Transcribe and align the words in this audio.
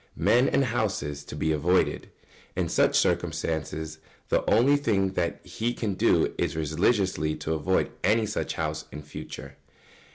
[Sidenote: 0.17 0.33
Men 0.45 0.49
and 0.49 0.65
houses 0.65 1.23
to 1.25 1.35
be 1.35 1.51
avoided.] 1.51 2.09
In 2.55 2.69
such 2.69 2.97
circumstances 2.97 3.99
the 4.29 4.43
only 4.51 4.75
thing 4.75 5.15
he 5.43 5.75
can 5.75 5.93
do 5.93 6.33
is 6.39 6.55
religiously 6.55 7.35
to 7.35 7.53
avoid 7.53 7.91
any 8.03 8.25
such 8.25 8.55
house 8.55 8.85
in 8.91 9.03
future. 9.03 9.57